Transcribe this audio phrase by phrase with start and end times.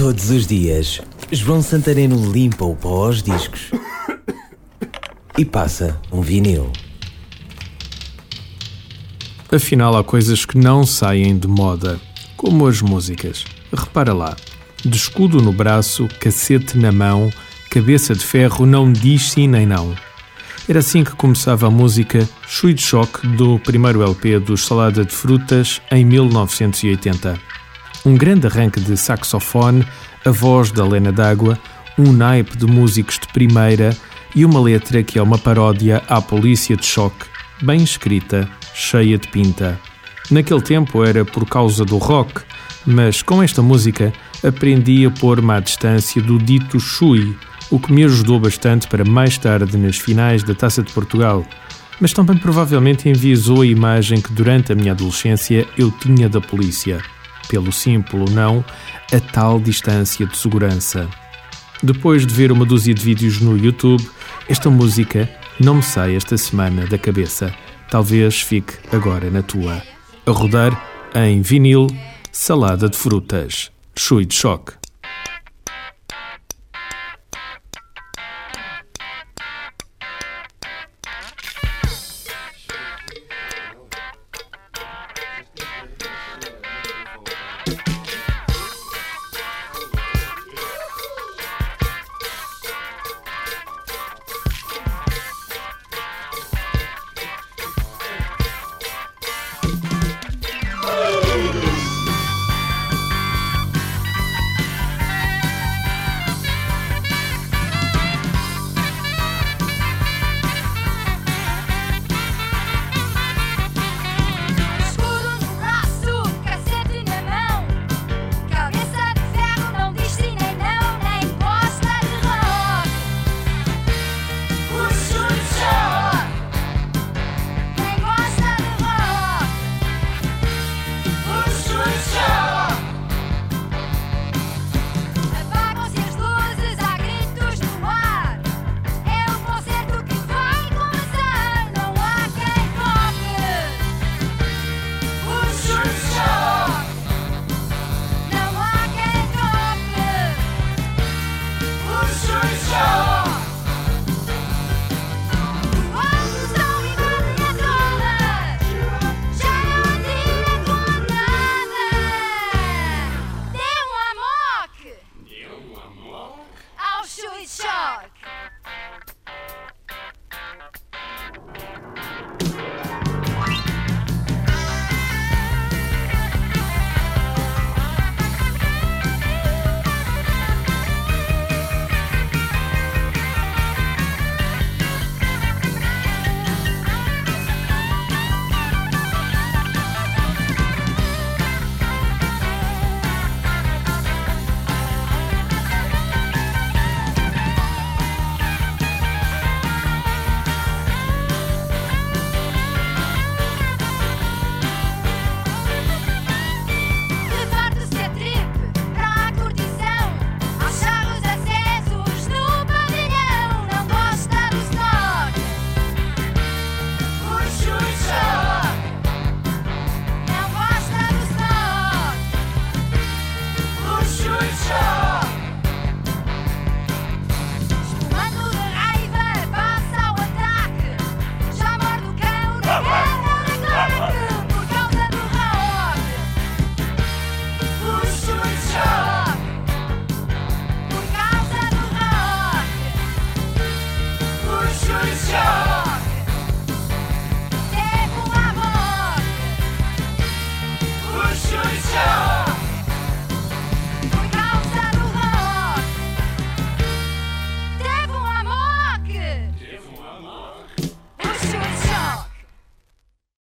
[0.00, 0.98] Todos os dias,
[1.30, 3.70] João Santareno limpa o pó aos discos
[5.36, 6.72] e passa um vinil.
[9.52, 12.00] Afinal, há coisas que não saem de moda,
[12.34, 13.44] como as músicas.
[13.70, 14.34] Repara lá:
[14.82, 17.30] de escudo no braço, cacete na mão,
[17.70, 19.94] cabeça de ferro, não diz sim nem não.
[20.66, 25.82] Era assim que começava a música Sweet Shock do primeiro LP dos Salada de Frutas
[25.90, 27.59] em 1980.
[28.04, 29.86] Um grande arranque de saxofone,
[30.24, 31.58] a voz da Lena D'Água,
[31.98, 33.94] um naipe de músicos de primeira
[34.34, 37.26] e uma letra que é uma paródia à polícia de choque,
[37.60, 39.78] bem escrita, cheia de pinta.
[40.30, 42.40] Naquele tempo era por causa do rock,
[42.86, 44.12] mas com esta música
[44.42, 47.36] aprendi a pôr-me à distância do dito chui,
[47.70, 51.44] o que me ajudou bastante para mais tarde nas finais da Taça de Portugal,
[52.00, 57.02] mas também provavelmente enviesou a imagem que durante a minha adolescência eu tinha da polícia,
[57.50, 58.64] pelo simples ou não,
[59.12, 61.08] a tal distância de segurança.
[61.82, 64.08] Depois de ver uma dúzia de vídeos no YouTube,
[64.48, 67.52] esta música não me sai esta semana da cabeça.
[67.90, 69.82] Talvez fique agora na tua.
[70.24, 70.80] A rodar
[71.14, 71.88] em vinil,
[72.30, 74.79] salada de frutas, chui de choque.